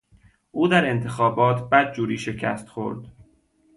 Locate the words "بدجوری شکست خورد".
1.69-3.07